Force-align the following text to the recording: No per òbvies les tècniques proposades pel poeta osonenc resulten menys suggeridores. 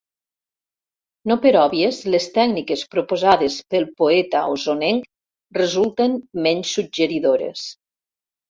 No 1.31 1.35
per 1.43 1.51
òbvies 1.63 1.99
les 2.15 2.25
tècniques 2.37 2.83
proposades 2.95 3.57
pel 3.75 3.85
poeta 4.01 4.41
osonenc 4.55 5.07
resulten 5.63 6.19
menys 6.49 6.73
suggeridores. 6.79 7.69